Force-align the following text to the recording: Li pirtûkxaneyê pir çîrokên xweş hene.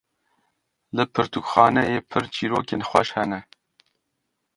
Li 0.95 1.03
pirtûkxaneyê 1.13 1.99
pir 2.09 2.23
çîrokên 2.33 2.81
xweş 2.89 3.09
hene. 3.15 3.39